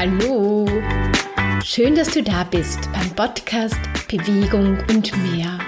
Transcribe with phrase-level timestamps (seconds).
[0.00, 0.64] Hallo!
[1.64, 5.58] Schön, dass du da bist beim Podcast Bewegung und mehr.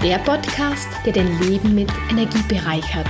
[0.00, 3.08] Der Podcast, der dein Leben mit Energie bereichert.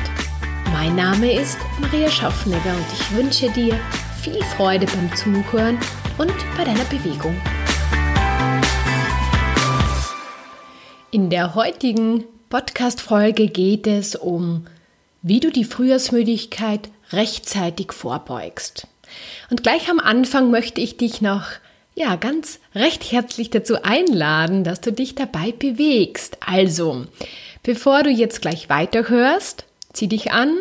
[0.73, 3.79] Mein Name ist Maria Schaffnegger und ich wünsche dir
[4.23, 5.77] viel Freude beim Zuhören
[6.17, 7.37] und bei deiner Bewegung.
[11.11, 14.65] In der heutigen Podcast-Folge geht es um,
[15.21, 18.87] wie du die Frühjahrsmüdigkeit rechtzeitig vorbeugst.
[19.51, 21.45] Und gleich am Anfang möchte ich dich noch
[21.95, 26.39] ja, ganz recht herzlich dazu einladen, dass du dich dabei bewegst.
[26.41, 27.07] Also,
[27.63, 30.57] bevor du jetzt gleich weiterhörst, zieh dich an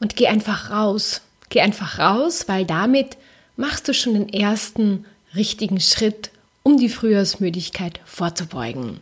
[0.00, 1.22] und geh einfach raus.
[1.50, 3.16] Geh einfach raus, weil damit
[3.56, 6.30] machst du schon den ersten richtigen Schritt,
[6.62, 9.00] um die Frühjahrsmüdigkeit vorzubeugen.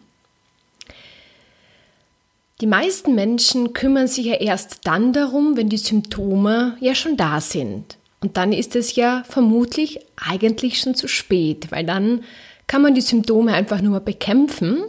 [2.60, 7.40] Die meisten Menschen kümmern sich ja erst dann darum, wenn die Symptome ja schon da
[7.40, 7.98] sind.
[8.20, 12.24] Und dann ist es ja vermutlich eigentlich schon zu spät, weil dann
[12.66, 14.82] kann man die Symptome einfach nur bekämpfen.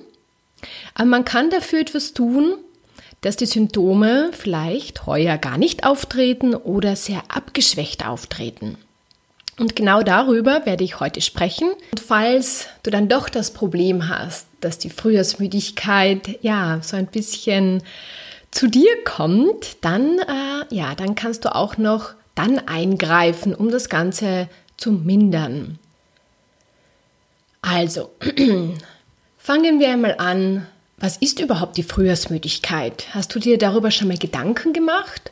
[0.96, 2.56] Aber man kann dafür etwas tun,
[3.22, 8.78] dass die Symptome vielleicht heuer gar nicht auftreten oder sehr abgeschwächt auftreten.
[9.60, 11.70] Und genau darüber werde ich heute sprechen.
[11.92, 17.84] Und falls du dann doch das Problem hast, dass die Frühjahrsmüdigkeit ja so ein bisschen
[18.52, 23.90] zu dir kommt, dann äh, ja, dann kannst du auch noch dann eingreifen, um das
[23.90, 25.78] Ganze zu mindern.
[27.62, 28.12] Also,
[29.38, 30.68] fangen wir einmal an.
[30.98, 33.08] Was ist überhaupt die Frühjahrsmüdigkeit?
[33.14, 35.32] Hast du dir darüber schon mal Gedanken gemacht?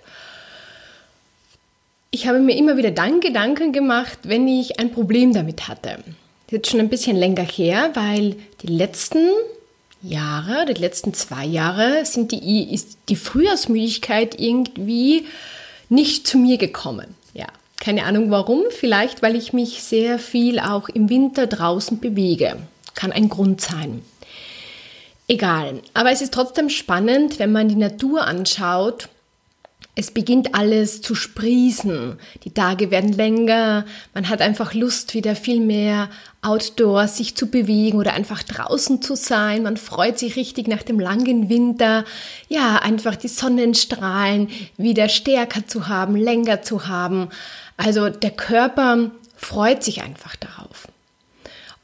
[2.09, 5.89] Ich habe mir immer wieder dann Gedanken gemacht, wenn ich ein Problem damit hatte.
[5.89, 6.05] Das
[6.47, 9.27] ist jetzt schon ein bisschen länger her, weil die letzten
[10.01, 15.25] Jahre, die letzten zwei Jahre, sind die, ist die Frühjahrsmüdigkeit irgendwie
[15.89, 17.15] nicht zu mir gekommen.
[17.33, 18.63] Ja, keine Ahnung warum.
[18.69, 22.57] Vielleicht, weil ich mich sehr viel auch im Winter draußen bewege.
[22.95, 24.01] Kann ein Grund sein.
[25.27, 25.81] Egal.
[25.93, 29.09] Aber es ist trotzdem spannend, wenn man die Natur anschaut
[29.99, 32.19] es beginnt alles zu sprießen.
[32.43, 33.83] Die Tage werden länger.
[34.13, 36.09] Man hat einfach Lust, wieder viel mehr
[36.43, 39.63] outdoor sich zu bewegen oder einfach draußen zu sein.
[39.63, 42.05] Man freut sich richtig nach dem langen Winter.
[42.47, 47.29] Ja, einfach die Sonnenstrahlen wieder stärker zu haben, länger zu haben.
[47.75, 50.87] Also der Körper freut sich einfach darauf.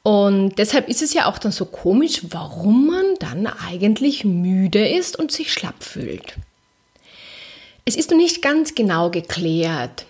[0.04, 5.18] Und deshalb ist es ja auch dann so komisch, warum man dann eigentlich müde ist
[5.18, 6.36] und sich schlapp fühlt.
[7.86, 10.06] Es ist noch nicht ganz genau geklärt,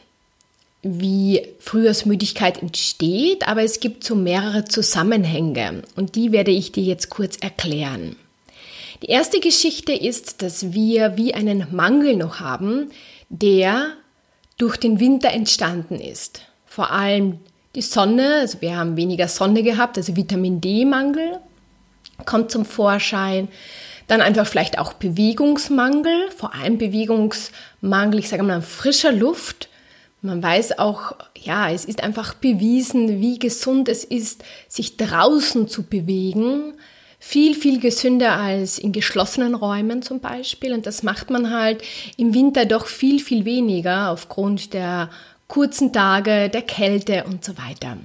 [0.83, 7.09] wie Frühjahrsmüdigkeit entsteht, aber es gibt so mehrere Zusammenhänge und die werde ich dir jetzt
[7.09, 8.15] kurz erklären.
[9.01, 12.91] Die erste Geschichte ist, dass wir wie einen Mangel noch haben,
[13.29, 13.93] der
[14.57, 16.41] durch den Winter entstanden ist.
[16.65, 17.39] Vor allem
[17.75, 21.39] die Sonne, also wir haben weniger Sonne gehabt, also Vitamin D-Mangel
[22.25, 23.47] kommt zum Vorschein.
[24.13, 29.69] Dann einfach vielleicht auch Bewegungsmangel, vor allem Bewegungsmangel, ich sage mal, frischer Luft.
[30.21, 35.81] Man weiß auch, ja, es ist einfach bewiesen, wie gesund es ist, sich draußen zu
[35.81, 36.75] bewegen.
[37.17, 40.73] Viel, viel gesünder als in geschlossenen Räumen zum Beispiel.
[40.73, 41.81] Und das macht man halt
[42.15, 45.09] im Winter doch viel, viel weniger aufgrund der
[45.47, 47.97] kurzen Tage, der Kälte und so weiter.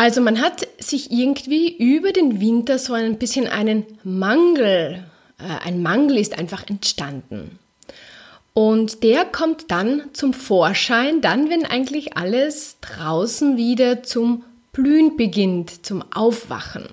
[0.00, 5.04] Also man hat sich irgendwie über den Winter so ein bisschen einen Mangel,
[5.38, 7.58] äh, ein Mangel ist einfach entstanden.
[8.54, 15.84] Und der kommt dann zum Vorschein, dann wenn eigentlich alles draußen wieder zum Blühen beginnt,
[15.84, 16.88] zum Aufwachen.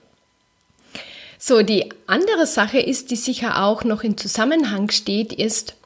[1.40, 5.78] So, die andere Sache ist, die sicher auch noch in Zusammenhang steht, ist,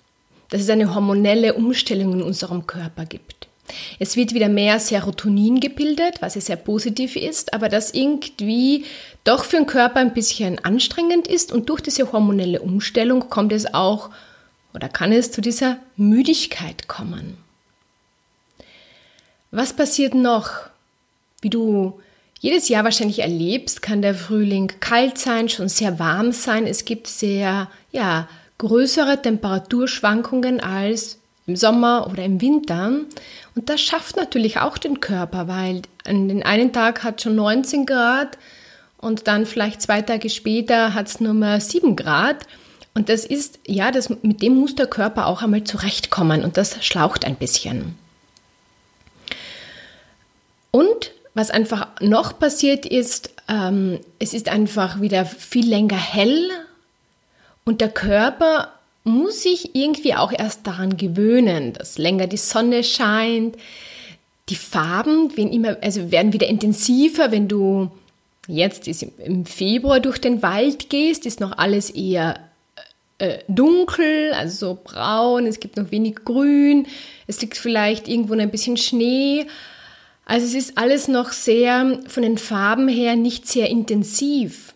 [0.49, 3.47] dass es eine hormonelle Umstellung in unserem Körper gibt.
[3.99, 8.85] Es wird wieder mehr Serotonin gebildet, was ja sehr positiv ist, aber das irgendwie
[9.23, 13.73] doch für den Körper ein bisschen anstrengend ist und durch diese hormonelle Umstellung kommt es
[13.73, 14.09] auch
[14.73, 17.37] oder kann es zu dieser Müdigkeit kommen.
[19.51, 20.51] Was passiert noch?
[21.41, 21.99] Wie du
[22.39, 26.65] jedes Jahr wahrscheinlich erlebst, kann der Frühling kalt sein, schon sehr warm sein.
[26.65, 28.27] Es gibt sehr, ja,
[28.57, 32.91] größere Temperaturschwankungen als im Sommer oder im Winter.
[33.55, 37.85] Und das schafft natürlich auch den Körper, weil an den einen Tag hat schon 19
[37.85, 38.37] Grad
[38.97, 42.45] und dann vielleicht zwei Tage später hat es nur mal 7 Grad.
[42.93, 46.83] Und das ist, ja, das, mit dem muss der Körper auch einmal zurechtkommen und das
[46.85, 47.97] schlaucht ein bisschen.
[50.71, 56.49] Und was einfach noch passiert ist, ähm, es ist einfach wieder viel länger hell
[57.63, 58.71] und der Körper
[59.03, 63.55] muss sich irgendwie auch erst daran gewöhnen, dass länger die Sonne scheint.
[64.49, 67.89] Die Farben werden immer, also werden wieder intensiver, wenn du
[68.47, 72.39] jetzt im Februar durch den Wald gehst, ist noch alles eher
[73.21, 76.87] äh, dunkel, also so braun, es gibt noch wenig Grün,
[77.27, 79.45] es liegt vielleicht irgendwo ein bisschen Schnee.
[80.25, 84.73] Also es ist alles noch sehr von den Farben her nicht sehr intensiv.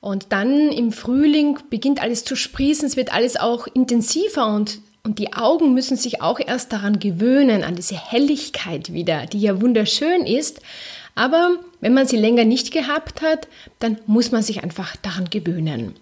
[0.00, 5.18] Und dann im Frühling beginnt alles zu sprießen, es wird alles auch intensiver und, und
[5.18, 10.24] die Augen müssen sich auch erst daran gewöhnen, an diese Helligkeit wieder, die ja wunderschön
[10.24, 10.60] ist.
[11.16, 13.48] Aber wenn man sie länger nicht gehabt hat,
[13.80, 15.96] dann muss man sich einfach daran gewöhnen.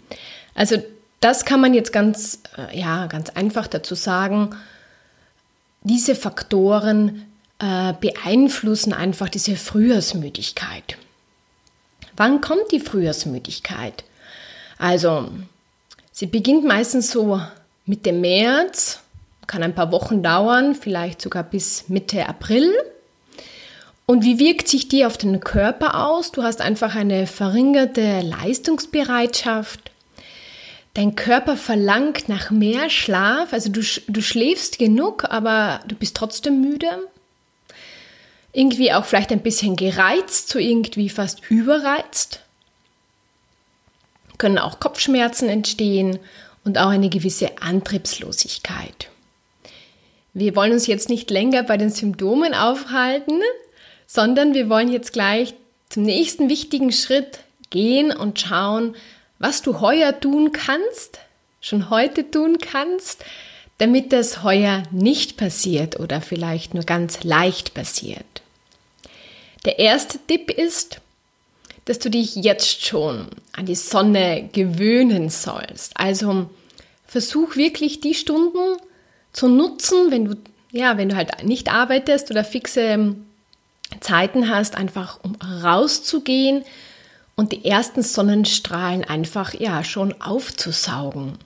[0.54, 0.76] Also
[1.20, 4.50] das kann man jetzt ganz, äh, ja, ganz einfach dazu sagen.
[5.82, 7.25] Diese Faktoren
[7.58, 10.99] äh, beeinflussen einfach diese Frühjahrsmüdigkeit.
[12.16, 14.04] Wann kommt die Frühjahrsmüdigkeit?
[14.78, 15.28] Also,
[16.12, 17.40] sie beginnt meistens so
[17.84, 19.00] Mitte März,
[19.46, 22.72] kann ein paar Wochen dauern, vielleicht sogar bis Mitte April.
[24.06, 26.32] Und wie wirkt sich die auf den Körper aus?
[26.32, 29.90] Du hast einfach eine verringerte Leistungsbereitschaft.
[30.94, 36.62] Dein Körper verlangt nach mehr Schlaf, also du, du schläfst genug, aber du bist trotzdem
[36.62, 36.88] müde
[38.56, 42.40] irgendwie auch vielleicht ein bisschen gereizt, so irgendwie fast überreizt.
[44.38, 46.18] Können auch Kopfschmerzen entstehen
[46.64, 49.10] und auch eine gewisse Antriebslosigkeit.
[50.32, 53.40] Wir wollen uns jetzt nicht länger bei den Symptomen aufhalten,
[54.06, 55.52] sondern wir wollen jetzt gleich
[55.90, 58.96] zum nächsten wichtigen Schritt gehen und schauen,
[59.38, 61.18] was du heuer tun kannst,
[61.60, 63.22] schon heute tun kannst,
[63.76, 68.35] damit das heuer nicht passiert oder vielleicht nur ganz leicht passiert.
[69.66, 71.00] Der erste Tipp ist,
[71.84, 75.96] dass du dich jetzt schon an die Sonne gewöhnen sollst.
[75.96, 76.48] Also
[77.06, 78.78] versuch wirklich die Stunden
[79.32, 80.36] zu nutzen, wenn du
[80.72, 83.26] ja, wenn du halt nicht arbeitest oder fixe ähm,
[84.00, 86.64] Zeiten hast, einfach um rauszugehen
[87.34, 91.38] und die ersten Sonnenstrahlen einfach ja schon aufzusaugen.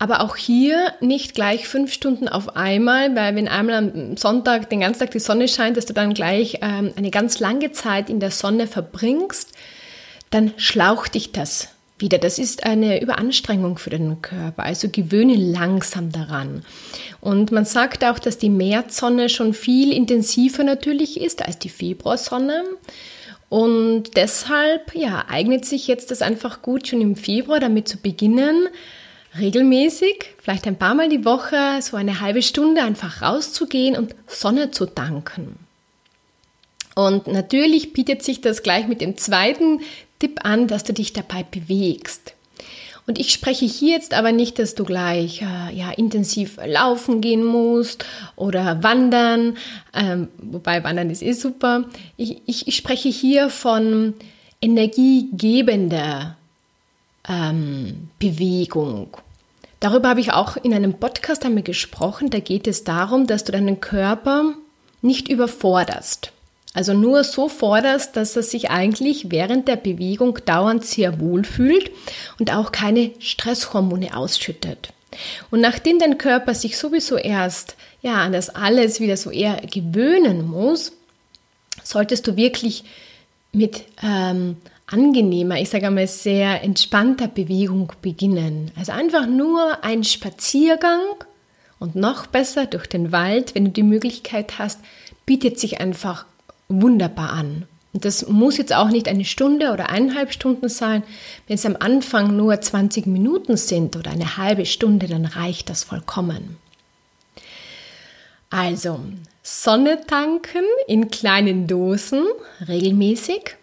[0.00, 4.80] Aber auch hier nicht gleich fünf Stunden auf einmal, weil wenn einmal am Sonntag den
[4.80, 8.20] ganzen Tag die Sonne scheint, dass du dann gleich ähm, eine ganz lange Zeit in
[8.20, 9.52] der Sonne verbringst,
[10.30, 12.18] dann schlaucht dich das wieder.
[12.18, 14.62] Das ist eine Überanstrengung für den Körper.
[14.62, 16.64] Also gewöhne langsam daran.
[17.20, 22.62] Und man sagt auch, dass die Märzsonne schon viel intensiver natürlich ist als die Februarsonne.
[23.48, 28.68] Und deshalb ja, eignet sich jetzt das einfach gut, schon im Februar damit zu beginnen,
[29.38, 34.70] regelmäßig, vielleicht ein paar Mal die Woche, so eine halbe Stunde einfach rauszugehen und Sonne
[34.70, 35.56] zu danken.
[36.94, 39.80] Und natürlich bietet sich das gleich mit dem zweiten
[40.18, 42.34] Tipp an, dass du dich dabei bewegst.
[43.06, 47.42] Und ich spreche hier jetzt aber nicht, dass du gleich äh, ja, intensiv laufen gehen
[47.42, 48.04] musst
[48.36, 49.56] oder wandern,
[49.94, 51.84] ähm, wobei wandern ist eh super.
[52.18, 54.12] Ich, ich, ich spreche hier von
[54.60, 56.36] energiegebender
[57.26, 59.16] ähm, Bewegung.
[59.80, 62.30] Darüber habe ich auch in einem Podcast einmal gesprochen.
[62.30, 64.54] Da geht es darum, dass du deinen Körper
[65.02, 66.32] nicht überforderst.
[66.74, 71.90] Also nur so forderst, dass er sich eigentlich während der Bewegung dauernd sehr wohl fühlt
[72.38, 74.92] und auch keine Stresshormone ausschüttet.
[75.50, 80.46] Und nachdem dein Körper sich sowieso erst ja an das alles wieder so eher gewöhnen
[80.46, 80.92] muss,
[81.82, 82.84] solltest du wirklich
[83.52, 84.56] mit ähm,
[84.88, 88.70] angenehmer, ich sage einmal sehr entspannter Bewegung beginnen.
[88.76, 91.00] Also einfach nur ein Spaziergang
[91.78, 94.80] und noch besser durch den Wald, wenn du die Möglichkeit hast,
[95.26, 96.26] bietet sich einfach
[96.68, 97.66] wunderbar an.
[97.92, 101.02] Und das muss jetzt auch nicht eine Stunde oder eineinhalb Stunden sein.
[101.46, 105.84] Wenn es am Anfang nur 20 Minuten sind oder eine halbe Stunde, dann reicht das
[105.84, 106.58] vollkommen.
[108.50, 109.00] Also,
[109.42, 112.24] Sonne tanken in kleinen Dosen
[112.66, 113.56] regelmäßig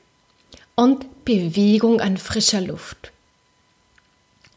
[0.76, 3.12] und Bewegung an frischer Luft.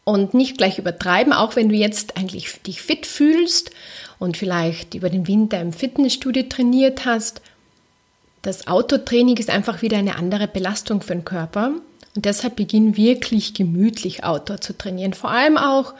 [0.04, 3.70] Und nicht gleich übertreiben, auch wenn du jetzt eigentlich dich fit fühlst
[4.18, 7.42] und vielleicht über den Winter im Fitnessstudio trainiert hast.
[8.42, 11.72] Das Autotraining ist einfach wieder eine andere Belastung für den Körper.
[12.14, 15.12] Und deshalb beginn wirklich gemütlich Outdoor zu trainieren.
[15.12, 15.94] Vor allem auch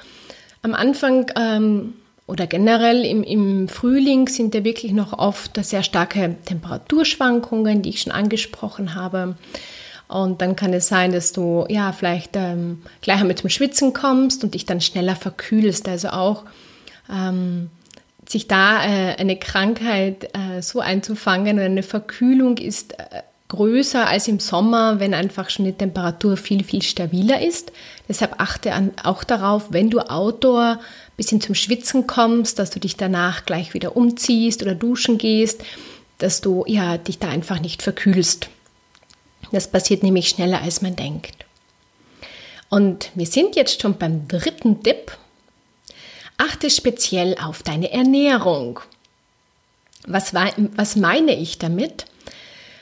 [0.63, 1.95] am Anfang ähm,
[2.27, 8.03] oder generell im, im Frühling sind da wirklich noch oft sehr starke Temperaturschwankungen, die ich
[8.03, 9.37] schon angesprochen habe.
[10.09, 14.43] Und dann kann es sein, dass du ja vielleicht ähm, gleich einmal zum Schwitzen kommst
[14.43, 15.87] und dich dann schneller verkühlst.
[15.87, 16.45] Also auch
[17.13, 17.71] ähm,
[18.27, 24.29] sich da äh, eine Krankheit äh, so einzufangen oder eine Verkühlung ist äh, größer als
[24.29, 27.73] im Sommer, wenn einfach schon die Temperatur viel, viel stabiler ist.
[28.09, 30.79] Deshalb achte an, auch darauf, wenn du Outdoor
[31.17, 35.63] bisschen zum Schwitzen kommst, dass du dich danach gleich wieder umziehst oder duschen gehst,
[36.19, 38.51] dass du ja dich da einfach nicht verkühlst.
[39.53, 41.45] Das passiert nämlich schneller, als man denkt.
[42.69, 45.17] Und wir sind jetzt schon beim dritten Tipp.
[46.37, 48.81] Achte speziell auf deine Ernährung.
[50.07, 52.07] Was, was meine ich damit?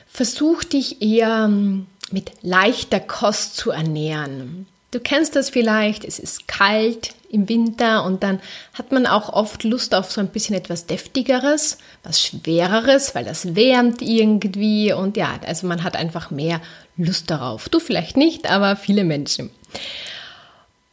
[0.07, 4.67] Versuch dich eher hm, mit leichter Kost zu ernähren.
[4.91, 8.39] Du kennst das vielleicht, es ist kalt im Winter und dann
[8.73, 13.53] hat man auch oft Lust auf so ein bisschen etwas deftigeres, was schwereres, weil das
[13.55, 16.61] wärmt irgendwie und ja, also man hat einfach mehr
[16.95, 17.67] Lust darauf.
[17.67, 19.49] Du vielleicht nicht, aber viele Menschen.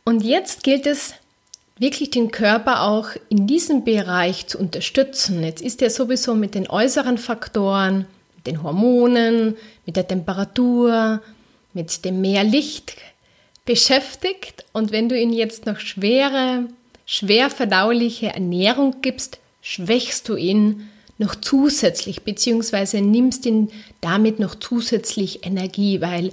[0.04, 1.14] Und jetzt gilt es
[1.78, 5.42] wirklich den Körper auch in diesem Bereich zu unterstützen.
[5.44, 11.22] Jetzt ist er sowieso mit den äußeren Faktoren, mit den Hormonen, mit der Temperatur,
[11.72, 12.96] mit dem mehr Licht
[13.64, 16.68] beschäftigt und wenn du ihm jetzt noch schwere,
[17.06, 25.46] schwer verdauliche Ernährung gibst, schwächst du ihn noch zusätzlich, beziehungsweise nimmst ihn damit noch zusätzlich
[25.46, 26.32] Energie, weil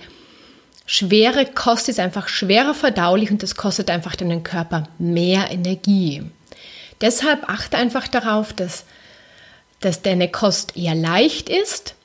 [0.85, 6.23] schwere Kost ist einfach schwerer verdaulich und das kostet einfach deinen Körper mehr Energie.
[6.99, 8.85] Deshalb achte einfach darauf, dass,
[9.79, 11.95] dass deine Kost eher leicht ist,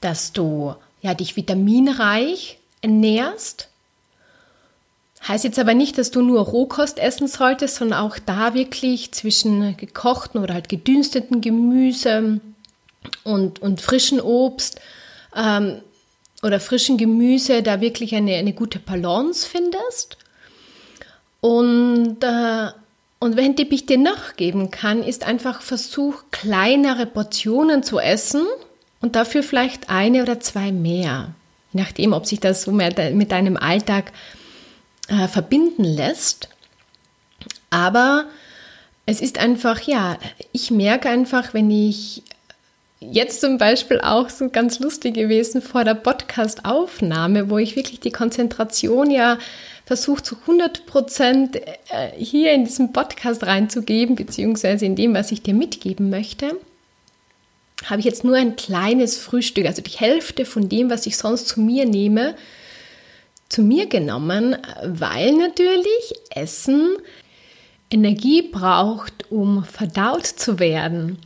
[0.00, 3.69] dass du ja, dich vitaminreich ernährst
[5.26, 9.76] Heißt jetzt aber nicht, dass du nur Rohkost essen solltest, sondern auch da wirklich zwischen
[9.76, 12.40] gekochten oder halt gedünsteten Gemüse
[13.24, 14.80] und, und frischen Obst
[15.36, 15.82] ähm,
[16.42, 20.16] oder frischen Gemüse da wirklich eine, eine gute Balance findest.
[21.42, 22.68] Und, äh,
[23.18, 28.46] und welchen Tipp ich dir noch geben kann, ist einfach Versuch, kleinere Portionen zu essen
[29.02, 31.34] und dafür vielleicht eine oder zwei mehr.
[31.72, 34.12] Je nachdem, ob sich das so mit deinem Alltag
[35.08, 36.48] äh, verbinden lässt.
[37.70, 38.26] Aber
[39.06, 40.18] es ist einfach, ja,
[40.52, 42.22] ich merke einfach, wenn ich
[43.00, 48.12] jetzt zum Beispiel auch so ganz lustig gewesen vor der Podcast-Aufnahme, wo ich wirklich die
[48.12, 49.38] Konzentration ja
[49.86, 55.42] versucht zu 100 Prozent äh, hier in diesem Podcast reinzugeben, beziehungsweise in dem, was ich
[55.42, 56.56] dir mitgeben möchte,
[57.86, 61.48] habe ich jetzt nur ein kleines Frühstück, also die Hälfte von dem, was ich sonst
[61.48, 62.36] zu mir nehme,
[63.50, 66.96] zu mir genommen, weil natürlich Essen
[67.90, 71.18] Energie braucht, um verdaut zu werden.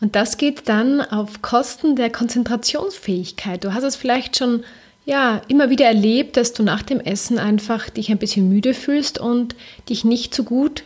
[0.00, 3.64] Und das geht dann auf Kosten der Konzentrationsfähigkeit.
[3.64, 4.64] Du hast es vielleicht schon
[5.06, 9.18] ja, immer wieder erlebt, dass du nach dem Essen einfach dich ein bisschen müde fühlst
[9.18, 9.54] und
[9.88, 10.84] dich nicht so gut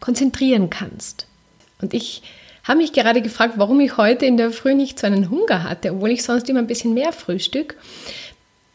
[0.00, 1.26] konzentrieren kannst.
[1.82, 2.22] Und ich
[2.64, 5.92] habe mich gerade gefragt, warum ich heute in der Früh nicht so einen Hunger hatte,
[5.92, 7.76] obwohl ich sonst immer ein bisschen mehr Frühstück.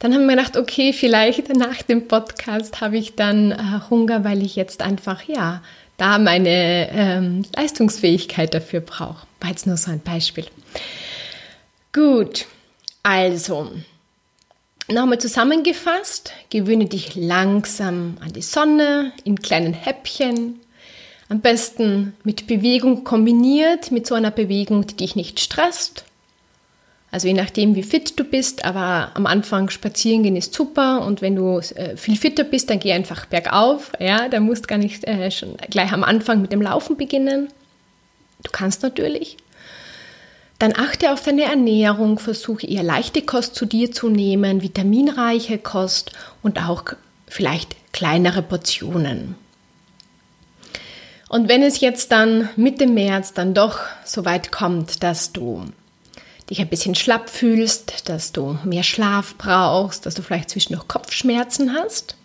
[0.03, 4.43] Dann haben wir gedacht, okay, vielleicht nach dem Podcast habe ich dann äh, Hunger, weil
[4.43, 5.63] ich jetzt einfach, ja,
[5.95, 9.25] da meine ähm, Leistungsfähigkeit dafür brauche.
[9.39, 10.45] War jetzt nur so ein Beispiel.
[11.93, 12.47] Gut,
[13.01, 13.71] also,
[14.89, 20.59] nochmal zusammengefasst, gewöhne dich langsam an die Sonne in kleinen Häppchen.
[21.29, 26.03] Am besten mit Bewegung kombiniert, mit so einer Bewegung, die dich nicht stresst,
[27.13, 31.21] also je nachdem, wie fit du bist, aber am Anfang spazieren gehen ist super und
[31.21, 33.91] wenn du äh, viel fitter bist, dann geh einfach bergauf.
[33.99, 37.49] Ja, da musst gar nicht äh, schon gleich am Anfang mit dem Laufen beginnen.
[38.41, 39.37] Du kannst natürlich.
[40.57, 46.13] Dann achte auf deine Ernährung, versuche eher leichte Kost zu dir zu nehmen, vitaminreiche Kost
[46.41, 46.83] und auch
[47.27, 49.35] vielleicht kleinere Portionen.
[51.29, 55.65] Und wenn es jetzt dann Mitte März dann doch so weit kommt, dass du
[56.53, 61.73] dich ein bisschen schlapp fühlst, dass du mehr Schlaf brauchst, dass du vielleicht zwischendurch Kopfschmerzen
[61.73, 62.15] hast,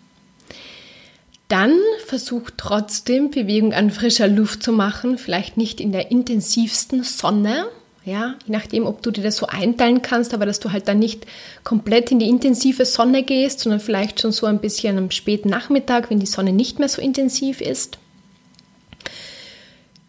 [1.47, 1.73] dann
[2.05, 7.65] versuch trotzdem Bewegung an frischer Luft zu machen, vielleicht nicht in der intensivsten Sonne,
[8.05, 10.99] ja, je nachdem, ob du dir das so einteilen kannst, aber dass du halt dann
[10.99, 11.25] nicht
[11.63, 16.11] komplett in die intensive Sonne gehst, sondern vielleicht schon so ein bisschen am späten Nachmittag,
[16.11, 17.97] wenn die Sonne nicht mehr so intensiv ist.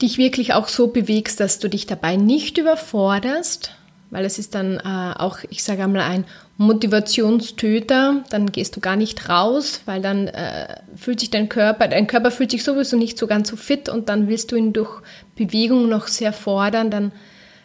[0.02, 3.72] Dich wirklich auch so bewegst, dass du dich dabei nicht überforderst,
[4.10, 6.24] weil es ist dann äh, auch, ich sage einmal, ein
[6.56, 8.24] Motivationstöter.
[8.30, 12.30] Dann gehst du gar nicht raus, weil dann äh, fühlt sich dein Körper, dein Körper
[12.30, 15.00] fühlt sich sowieso nicht so ganz so fit und dann willst du ihn durch
[15.36, 16.90] Bewegung noch sehr fordern.
[16.90, 17.12] Dann,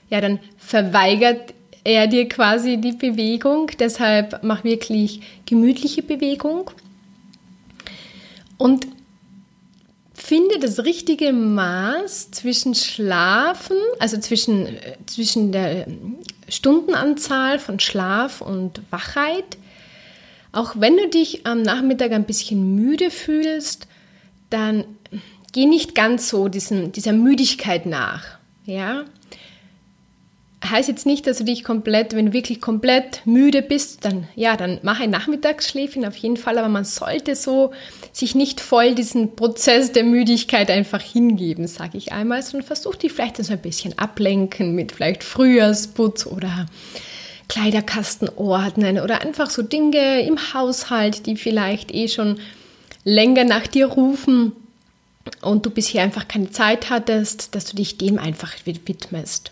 [0.10, 3.72] ja, dann verweigert er dir quasi die Bewegung.
[3.80, 6.70] Deshalb mach wirklich gemütliche Bewegung.
[8.58, 8.88] Und
[10.14, 15.88] finde das richtige Maß zwischen Schlafen, also zwischen, äh, zwischen der
[16.48, 19.58] Stundenanzahl von Schlaf und Wachheit.
[20.52, 23.88] Auch wenn du dich am Nachmittag ein bisschen müde fühlst,
[24.50, 24.86] dann
[25.52, 28.24] geh nicht ganz so diesen, dieser Müdigkeit nach.
[28.66, 29.06] Ja,
[30.70, 34.56] heißt jetzt nicht, dass du dich komplett, wenn du wirklich komplett müde bist, dann ja,
[34.56, 37.72] dann mach ein Nachmittagsschläfchen auf jeden Fall, aber man sollte so
[38.12, 43.12] sich nicht voll diesen Prozess der Müdigkeit einfach hingeben, sage ich einmal, sondern versuch dich
[43.12, 46.68] vielleicht so ein bisschen ablenken mit vielleicht Frühjahrsputz oder
[47.48, 52.40] Kleiderkasten ordnen oder einfach so Dinge im Haushalt, die vielleicht eh schon
[53.04, 54.54] länger nach dir rufen
[55.42, 59.52] und du bisher einfach keine Zeit hattest, dass du dich dem einfach widmest.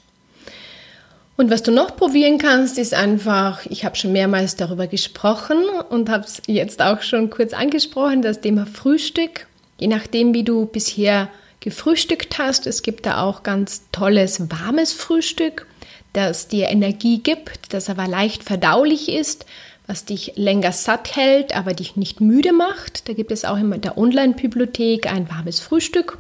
[1.35, 6.09] Und was du noch probieren kannst, ist einfach, ich habe schon mehrmals darüber gesprochen und
[6.09, 9.47] habe es jetzt auch schon kurz angesprochen, das Thema Frühstück.
[9.79, 15.65] Je nachdem, wie du bisher gefrühstückt hast, es gibt da auch ganz tolles warmes Frühstück,
[16.11, 19.47] das dir Energie gibt, das aber leicht verdaulich ist,
[19.87, 23.09] was dich länger satt hält, aber dich nicht müde macht.
[23.09, 26.19] Da gibt es auch in der Online-Bibliothek ein warmes Frühstück.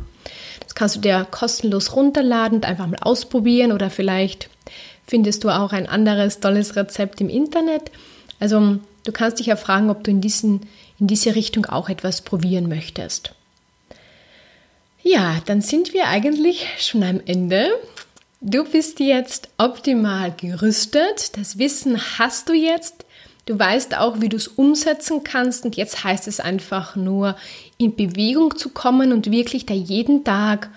[0.61, 4.49] Das kannst du dir kostenlos runterladen und einfach mal ausprobieren oder vielleicht
[5.05, 7.91] findest du auch ein anderes tolles Rezept im Internet.
[8.39, 10.61] Also du kannst dich ja fragen, ob du in, diesen,
[10.99, 13.33] in diese Richtung auch etwas probieren möchtest.
[15.01, 17.69] Ja, dann sind wir eigentlich schon am Ende.
[18.39, 21.37] Du bist jetzt optimal gerüstet.
[21.37, 23.05] Das Wissen hast du jetzt.
[23.45, 25.65] Du weißt auch, wie du es umsetzen kannst.
[25.65, 27.35] Und jetzt heißt es einfach nur,
[27.77, 30.69] in Bewegung zu kommen und wirklich da jeden Tag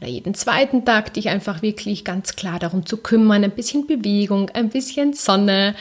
[0.00, 4.50] oder jeden zweiten Tag dich einfach wirklich ganz klar darum zu kümmern, ein bisschen Bewegung,
[4.50, 5.74] ein bisschen Sonne,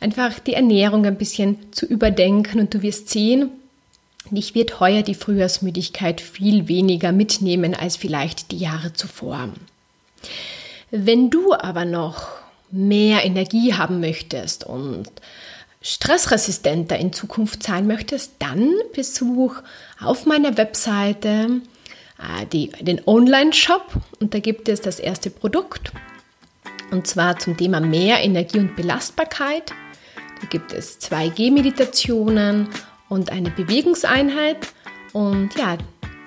[0.00, 3.50] einfach die Ernährung ein bisschen zu überdenken und du wirst sehen,
[4.30, 9.50] dich wird heuer die Frühjahrsmüdigkeit viel weniger mitnehmen als vielleicht die Jahre zuvor.
[10.90, 12.28] Wenn du aber noch
[12.70, 15.08] mehr Energie haben möchtest und
[15.80, 19.56] stressresistenter in Zukunft sein möchtest, dann besuch
[20.00, 21.60] auf meiner Webseite
[22.52, 25.92] die, den Online-Shop und da gibt es das erste Produkt
[26.90, 29.72] und zwar zum Thema mehr Energie und Belastbarkeit.
[30.40, 32.68] Da gibt es 2G-Meditationen
[33.08, 34.68] und eine Bewegungseinheit
[35.12, 35.78] und ja,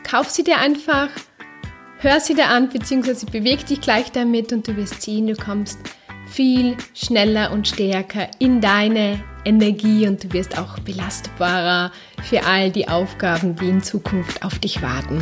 [0.04, 1.10] kauf sie dir einfach,
[2.00, 5.80] hör sie dir an, beziehungsweise beweg dich gleich damit und du wirst sehen, du kommst
[6.28, 11.92] viel schneller und stärker in deine Energie und du wirst auch belastbarer
[12.24, 15.22] für all die Aufgaben, die in Zukunft auf dich warten.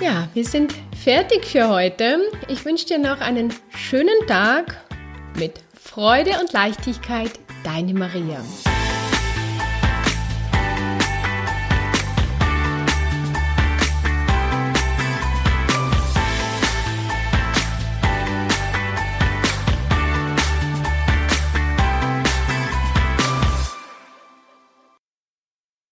[0.00, 2.18] Ja, wir sind fertig für heute.
[2.48, 4.84] Ich wünsche dir noch einen schönen Tag
[5.38, 7.30] mit Freude und Leichtigkeit.
[7.64, 8.44] Deine Maria.